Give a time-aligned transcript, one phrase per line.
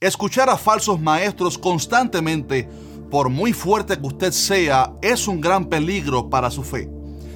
[0.00, 2.68] Escuchar a falsos maestros constantemente,
[3.10, 6.88] por muy fuerte que usted sea, es un gran peligro para su fe.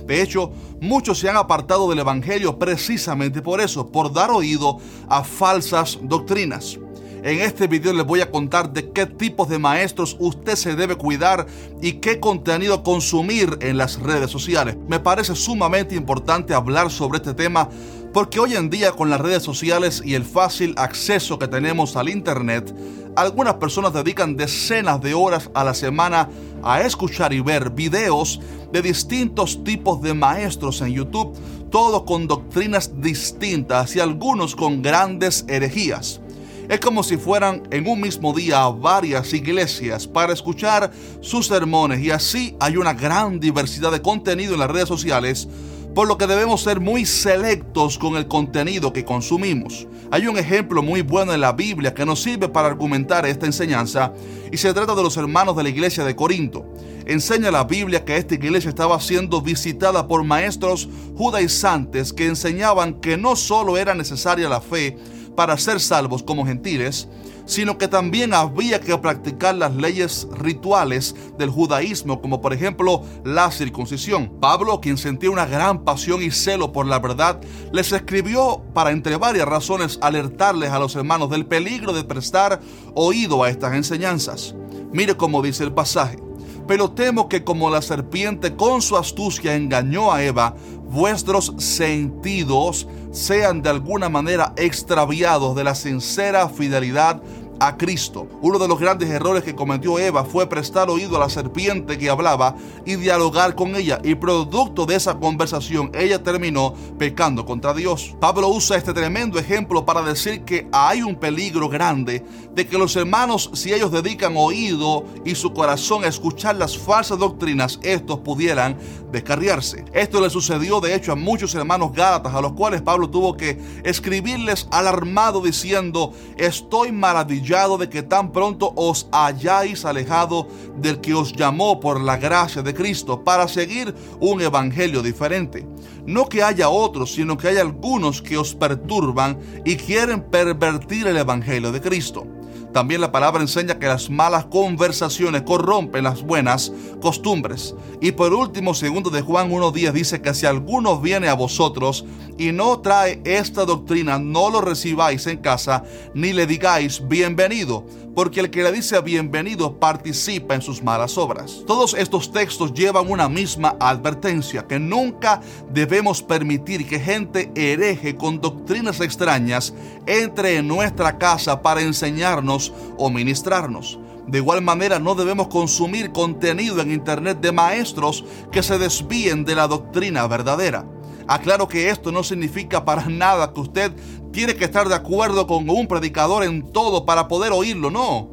[0.07, 4.79] De hecho, muchos se han apartado del Evangelio precisamente por eso, por dar oído
[5.09, 6.79] a falsas doctrinas.
[7.25, 10.97] En este video les voy a contar de qué tipos de maestros usted se debe
[10.97, 11.47] cuidar
[11.81, 14.77] y qué contenido consumir en las redes sociales.
[14.89, 17.69] Me parece sumamente importante hablar sobre este tema
[18.13, 22.09] porque hoy en día con las redes sociales y el fácil acceso que tenemos al
[22.09, 22.75] Internet,
[23.15, 26.29] algunas personas dedican decenas de horas a la semana
[26.65, 28.41] a escuchar y ver videos
[28.73, 31.39] de distintos tipos de maestros en YouTube,
[31.71, 36.22] todos con doctrinas distintas y algunos con grandes herejías.
[36.69, 40.91] Es como si fueran en un mismo día varias iglesias para escuchar
[41.21, 45.49] sus sermones y así hay una gran diversidad de contenido en las redes sociales
[45.95, 49.87] por lo que debemos ser muy selectos con el contenido que consumimos.
[50.11, 54.13] Hay un ejemplo muy bueno en la Biblia que nos sirve para argumentar esta enseñanza
[54.51, 56.65] y se trata de los hermanos de la iglesia de Corinto.
[57.05, 63.17] Enseña la Biblia que esta iglesia estaba siendo visitada por maestros judaizantes que enseñaban que
[63.17, 64.97] no solo era necesaria la fe
[65.37, 67.09] para ser salvos como gentiles,
[67.45, 73.51] sino que también había que practicar las leyes rituales del judaísmo, como por ejemplo la
[73.51, 74.39] circuncisión.
[74.41, 77.41] Pablo, quien sentía una gran pasión y celo por la verdad,
[77.73, 82.61] les escribió para entre varias razones alertarles a los hermanos del peligro de prestar
[82.95, 84.55] oído a estas enseñanzas.
[84.93, 86.32] Mire cómo dice el pasaje.
[86.67, 90.55] Pero temo que como la serpiente con su astucia engañó a Eva,
[90.91, 97.23] vuestros sentidos sean de alguna manera extraviados de la sincera fidelidad
[97.63, 98.27] a Cristo.
[98.41, 102.11] Uno de los grandes errores que cometió Eva fue prestar oído a la serpiente que
[102.11, 104.01] hablaba y dialogar con ella.
[104.03, 108.17] Y producto de esa conversación, ella terminó pecando contra Dios.
[108.19, 112.97] Pablo usa este tremendo ejemplo para decir que hay un peligro grande de que los
[112.97, 118.77] hermanos, si ellos dedican oído y su corazón a escuchar las falsas doctrinas, estos pudieran
[119.13, 119.85] descarriarse.
[119.93, 123.57] Esto le sucedió de hecho a muchos hermanos gálatas a los cuales Pablo tuvo que
[123.85, 130.49] escribirles alarmado diciendo, estoy maravillado de que tan pronto os hayáis alejado
[130.79, 135.67] del que os llamó por la gracia de Cristo para seguir un evangelio diferente.
[136.07, 141.19] No que haya otros, sino que hay algunos que os perturban y quieren pervertir el
[141.19, 142.27] evangelio de Cristo.
[142.73, 146.73] También la palabra enseña que las malas conversaciones corrompen las buenas
[147.03, 147.75] costumbres.
[148.01, 152.07] Y por último, segundo de Juan 1.10 dice que si alguno viene a vosotros
[152.39, 155.85] y no trae esta doctrina, no lo recibáis en casa,
[156.15, 157.85] ni le digáis bienvenido,
[158.15, 161.63] porque el que le dice bienvenido participa en sus malas obras.
[161.67, 165.41] Todos estos textos llevan una misma advertencia, que nunca
[165.73, 169.73] debemos permitir que gente hereje con doctrinas extrañas
[170.07, 173.99] entre en nuestra casa para enseñarnos o ministrarnos.
[174.27, 179.57] De igual manera, no debemos consumir contenido en Internet de maestros que se desvíen de
[179.57, 180.87] la doctrina verdadera.
[181.27, 183.93] Aclaro que esto no significa para nada que usted
[184.33, 188.29] tiene que estar de acuerdo con un predicador en todo para poder oírlo, no.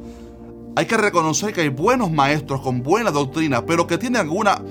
[0.76, 4.62] Hay que reconocer que hay buenos maestros con buena doctrina, pero que tienen alguna,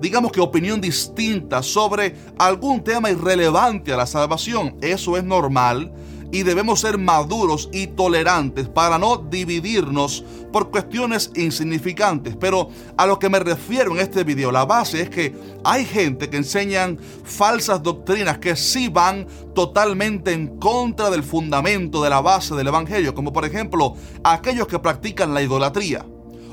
[0.00, 4.76] digamos que opinión distinta sobre algún tema irrelevante a la salvación.
[4.80, 5.92] Eso es normal
[6.30, 12.36] y debemos ser maduros y tolerantes para no dividirnos por cuestiones insignificantes.
[12.36, 15.34] Pero a lo que me refiero en este video, la base es que
[15.64, 22.10] hay gente que enseñan falsas doctrinas que sí van totalmente en contra del fundamento de
[22.10, 26.04] la base del Evangelio, como por ejemplo aquellos que practican la idolatría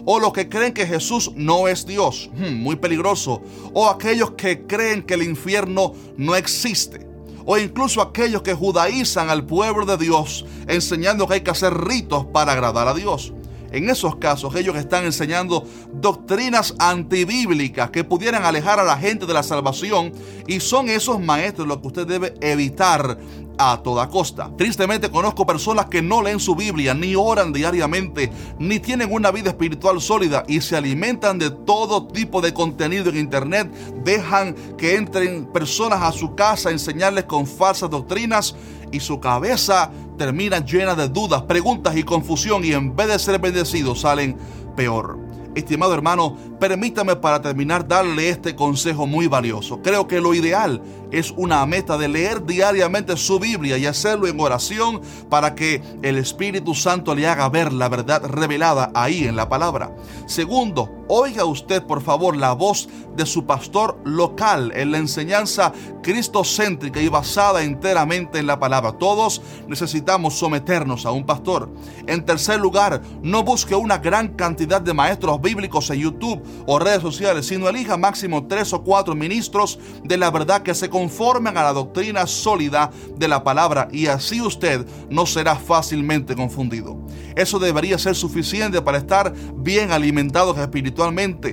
[0.06, 3.42] o los que creen que Jesús no es Dios, hmm, muy peligroso,
[3.74, 7.15] o aquellos que creen que el infierno no existe
[7.46, 12.26] o incluso aquellos que judaizan al pueblo de Dios, enseñando que hay que hacer ritos
[12.26, 13.34] para agradar a Dios.
[13.76, 19.34] En esos casos ellos están enseñando doctrinas antibíblicas que pudieran alejar a la gente de
[19.34, 20.14] la salvación
[20.48, 23.18] y son esos maestros los que usted debe evitar
[23.58, 24.50] a toda costa.
[24.58, 29.50] Tristemente conozco personas que no leen su Biblia, ni oran diariamente, ni tienen una vida
[29.50, 33.70] espiritual sólida y se alimentan de todo tipo de contenido en internet,
[34.06, 38.56] dejan que entren personas a su casa a enseñarles con falsas doctrinas
[38.92, 43.40] y su cabeza termina llena de dudas, preguntas y confusión y en vez de ser
[43.40, 44.38] bendecidos salen
[44.76, 45.26] peor.
[45.56, 49.82] Estimado hermano, permítame para terminar darle este consejo muy valioso.
[49.82, 50.82] Creo que lo ideal
[51.12, 56.18] es una meta de leer diariamente su Biblia y hacerlo en oración para que el
[56.18, 59.96] Espíritu Santo le haga ver la verdad revelada ahí en la palabra.
[60.26, 65.72] Segundo, Oiga usted, por favor, la voz de su pastor local en la enseñanza
[66.02, 68.94] cristocéntrica y basada enteramente en la palabra.
[68.94, 71.70] Todos necesitamos someternos a un pastor.
[72.08, 77.04] En tercer lugar, no busque una gran cantidad de maestros bíblicos en YouTube o redes
[77.04, 81.64] sociales, sino elija máximo tres o cuatro ministros de la verdad que se conformen a
[81.64, 86.98] la doctrina sólida de la palabra y así usted no será fácilmente confundido.
[87.36, 90.95] Eso debería ser suficiente para estar bien alimentados espiritualmente.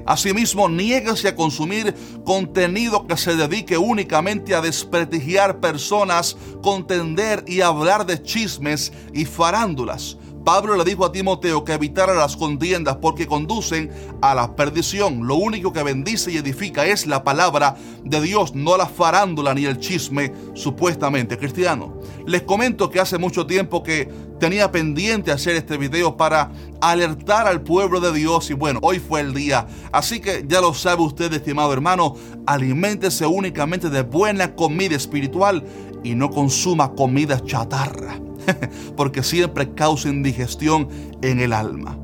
[0.06, 1.94] Asimismo, niéguese a consumir
[2.24, 10.16] contenido que se dedique únicamente a desprestigiar personas, contender y hablar de chismes y farándulas.
[10.44, 13.90] Pablo le dijo a Timoteo que evitara las contiendas porque conducen
[14.20, 15.26] a la perdición.
[15.26, 19.64] Lo único que bendice y edifica es la palabra de Dios, no la farándula ni
[19.66, 22.00] el chisme supuestamente cristiano.
[22.26, 24.08] Les comento que hace mucho tiempo que
[24.40, 26.50] tenía pendiente hacer este video para
[26.80, 29.66] alertar al pueblo de Dios y bueno, hoy fue el día.
[29.92, 32.16] Así que ya lo sabe usted, estimado hermano,
[32.46, 35.64] aliméntese únicamente de buena comida espiritual
[36.02, 38.18] y no consuma comida chatarra.
[38.96, 40.88] porque siempre causa indigestión
[41.22, 42.01] en el alma.